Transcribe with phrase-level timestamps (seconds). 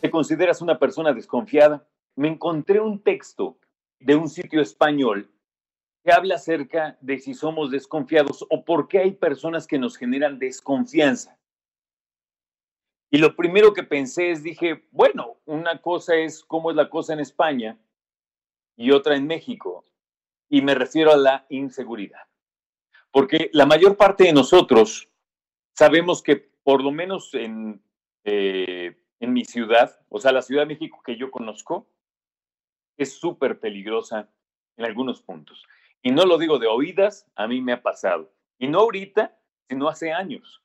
[0.01, 1.87] ¿Te consideras una persona desconfiada?
[2.17, 3.57] Me encontré un texto
[4.01, 5.31] de un sitio español
[6.03, 10.41] que habla acerca de si somos desconfiados o por qué hay personas que nos generan
[10.41, 11.39] desconfianza.
[13.09, 17.13] Y lo primero que pensé es, dije, bueno, una cosa es cómo es la cosa
[17.13, 17.79] en España
[18.75, 19.85] y otra en México.
[20.49, 22.23] Y me refiero a la inseguridad.
[23.11, 25.09] Porque la mayor parte de nosotros
[25.75, 27.83] sabemos que por lo menos en,
[28.25, 31.89] eh, en mi ciudad, o sea, la Ciudad de México que yo conozco,
[32.97, 34.29] es súper peligrosa
[34.77, 35.65] en algunos puntos.
[36.03, 38.31] Y no lo digo de oídas, a mí me ha pasado.
[38.59, 39.37] Y no ahorita,
[39.69, 40.63] sino hace años.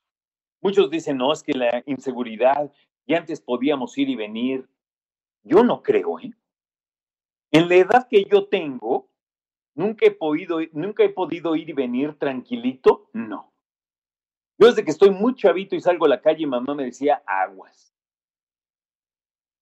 [0.61, 2.71] Muchos dicen, no, es que la inseguridad,
[3.05, 4.67] y antes podíamos ir y venir.
[5.43, 6.33] Yo no creo, ¿eh?
[7.51, 9.09] En la edad que yo tengo,
[9.75, 13.09] ¿Nunca he, podido, ¿Nunca he podido ir y venir tranquilito?
[13.13, 13.51] No.
[14.57, 17.93] Yo desde que estoy muy chavito y salgo a la calle, mamá me decía aguas.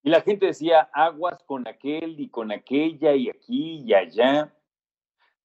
[0.04, 4.54] Y la gente decía aguas con aquel y con aquella y aquí y allá.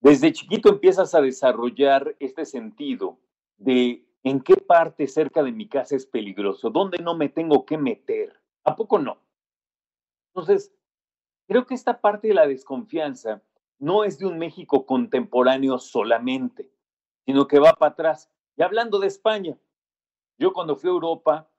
[0.00, 3.19] Desde chiquito empiezas a desarrollar este sentido
[3.58, 7.78] de en qué parte cerca de mi casa es peligroso, dónde no me tengo que
[7.78, 8.41] meter.
[8.64, 9.19] ¿A poco no?
[10.34, 10.75] Entonces,
[11.47, 13.42] creo que esta parte de la desconfianza
[13.79, 16.71] no es de un México contemporáneo solamente,
[17.25, 18.31] sino que va para atrás.
[18.57, 19.57] Y hablando de España,
[20.39, 21.51] yo cuando fui a Europa,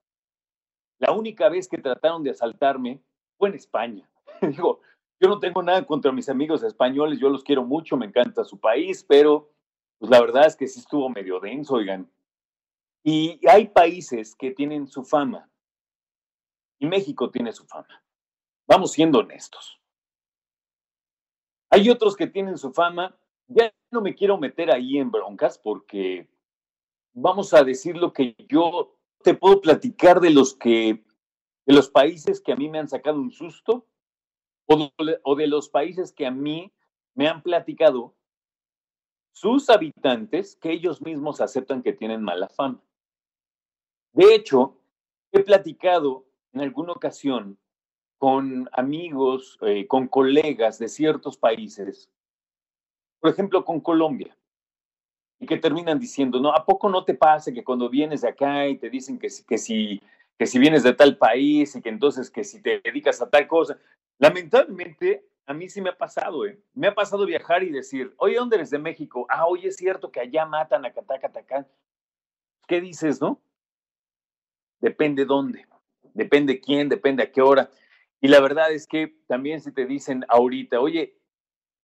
[0.99, 3.01] la única vez que trataron de asaltarme
[3.37, 4.09] fue en España.
[4.41, 4.81] Digo,
[5.19, 8.59] yo no tengo nada contra mis amigos españoles, yo los quiero mucho, me encanta su
[8.59, 9.51] país, pero
[9.99, 12.09] pues la verdad es que sí estuvo medio denso, oigan.
[13.03, 15.49] Y hay países que tienen su fama,
[16.79, 18.03] y México tiene su fama.
[18.67, 19.79] Vamos siendo honestos.
[21.77, 23.15] Hay otros que tienen su fama.
[23.47, 26.27] Ya no me quiero meter ahí en broncas porque
[27.13, 31.05] vamos a decir lo que yo te puedo platicar de los que
[31.67, 33.85] de los países que a mí me han sacado un susto
[34.65, 36.73] o de, o de los países que a mí
[37.13, 38.15] me han platicado
[39.33, 42.81] sus habitantes que ellos mismos aceptan que tienen mala fama.
[44.13, 44.81] De hecho,
[45.31, 47.59] he platicado en alguna ocasión
[48.17, 52.09] con amigos, eh, con colegas de ciertos países,
[53.19, 54.35] por ejemplo, con Colombia,
[55.39, 58.67] y que terminan diciendo, no, ¿a poco no te pasa que cuando vienes de acá
[58.67, 60.01] y te dicen que, que, si,
[60.37, 63.47] que si vienes de tal país y que entonces que si te dedicas a tal
[63.47, 63.77] cosa?
[64.17, 66.59] Lamentablemente, a mí sí me ha pasado, ¿eh?
[66.73, 69.27] Me ha pasado viajar y decir, oye, ¿dónde eres de México?
[69.29, 71.67] Ah, oye, es cierto que allá matan a Catacatacán.
[72.67, 73.39] ¿Qué dices, no?
[74.79, 75.65] Depende dónde,
[76.13, 77.69] depende quién, depende a qué hora.
[78.21, 81.17] Y la verdad es que también si te dicen ahorita, oye,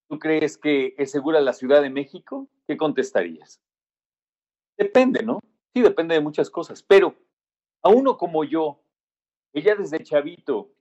[0.10, 2.48] ¿tú crees que es segura la Ciudad de México?
[2.68, 3.62] ¿Qué contestarías?
[4.78, 5.40] Depende, ¿no?
[5.74, 7.16] Sí, depende de muchas cosas, pero
[7.84, 8.82] a uno como yo,
[9.54, 10.72] que ya desde chavito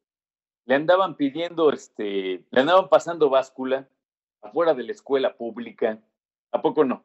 [0.64, 3.88] le andaban pidiendo, este, le andaban pasando báscula
[4.40, 6.00] afuera de la escuela pública,
[6.50, 7.04] ¿a poco no?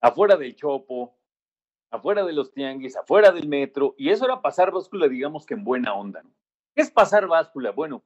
[0.00, 1.14] Afuera del chopo,
[1.90, 5.64] afuera de los tianguis, afuera del metro, y eso era pasar báscula, digamos que en
[5.64, 6.30] buena onda, ¿no?
[6.78, 7.72] ¿Qué es pasar báscula?
[7.72, 8.04] Bueno,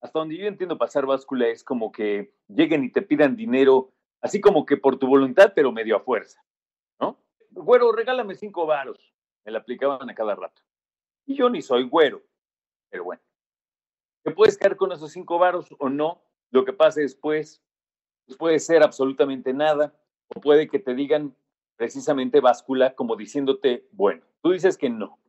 [0.00, 4.40] hasta donde yo entiendo pasar báscula es como que lleguen y te pidan dinero, así
[4.40, 6.44] como que por tu voluntad, pero medio a fuerza,
[7.00, 7.16] ¿no?
[7.50, 9.14] Güero, regálame cinco varos.
[9.44, 10.62] Me la aplicaban a cada rato.
[11.26, 12.20] Y yo ni soy güero,
[12.90, 13.22] pero bueno.
[14.24, 16.20] ¿Te puedes caer con esos cinco varos o no?
[16.50, 17.62] Lo que pase después
[18.26, 19.94] pues puede ser absolutamente nada,
[20.34, 21.36] o puede que te digan
[21.76, 25.20] precisamente báscula como diciéndote, bueno, tú dices que no,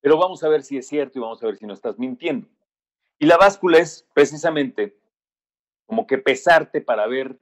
[0.00, 2.48] pero vamos a ver si es cierto y vamos a ver si no estás mintiendo.
[3.18, 4.96] Y la báscula es precisamente
[5.86, 7.38] como que pesarte para ver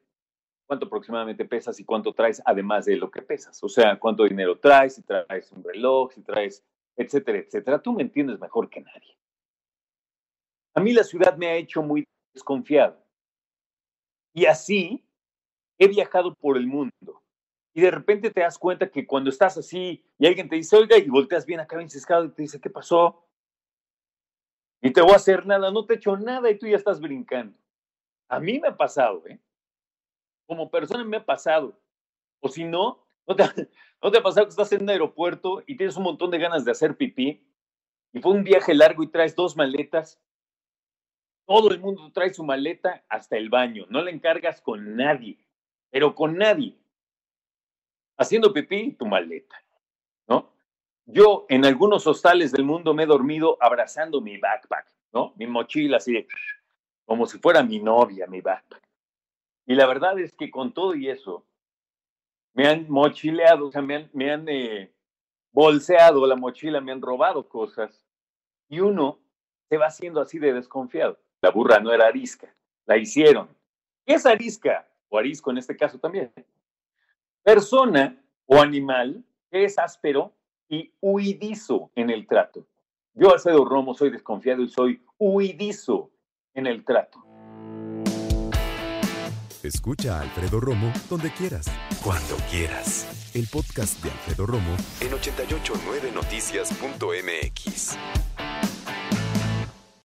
[0.66, 3.62] cuánto aproximadamente pesas y cuánto traes además de lo que pesas.
[3.62, 6.64] O sea, cuánto dinero traes, si traes un reloj, si traes,
[6.97, 7.80] etcétera, etcétera.
[7.80, 9.16] Tú me entiendes mejor que nadie.
[10.74, 12.04] A mí la ciudad me ha hecho muy
[12.34, 13.02] desconfiado.
[14.34, 15.04] Y así
[15.78, 17.22] he viajado por el mundo
[17.78, 20.98] y de repente te das cuenta que cuando estás así y alguien te dice, oiga,
[20.98, 23.25] y volteas bien acá encescado y te dice, ¿qué pasó?
[24.83, 27.57] Y te voy a hacer nada, no te echo nada y tú ya estás brincando.
[28.27, 29.39] A mí me ha pasado, ¿eh?
[30.48, 31.80] Como persona me ha pasado.
[32.41, 33.45] O si no, ¿no te,
[34.03, 36.65] ¿no te ha pasado que estás en un aeropuerto y tienes un montón de ganas
[36.65, 37.47] de hacer pipí?
[38.13, 40.21] Y fue un viaje largo y traes dos maletas.
[41.47, 43.86] Todo el mundo trae su maleta hasta el baño.
[43.89, 45.39] No la encargas con nadie,
[45.92, 46.77] pero con nadie
[48.18, 49.56] haciendo pipí tu maleta,
[50.26, 50.53] ¿no?
[51.06, 55.32] Yo en algunos hostales del mundo me he dormido abrazando mi backpack, ¿no?
[55.36, 56.28] Mi mochila así de,
[57.06, 58.82] como si fuera mi novia, mi backpack.
[59.66, 61.47] Y la verdad es que con todo y eso,
[62.53, 64.92] me han mochileado, o sea, me han, me han eh,
[65.53, 68.03] bolseado la mochila, me han robado cosas.
[68.68, 69.18] Y uno
[69.68, 71.18] se va haciendo así de desconfiado.
[71.41, 72.53] La burra no era arisca,
[72.84, 73.48] la hicieron.
[74.04, 74.88] ¿Qué es arisca?
[75.09, 76.32] O arisco en este caso también.
[77.42, 80.34] Persona o animal que es áspero
[80.68, 82.66] y huidizo en el trato.
[83.14, 86.10] Yo, Alfredo Romo, soy desconfiado y soy huidizo
[86.54, 87.24] en el trato.
[89.62, 91.66] Escucha a Alfredo Romo donde quieras,
[92.04, 93.06] cuando quieras.
[93.34, 97.98] El podcast de Alfredo Romo en 889noticias.mx.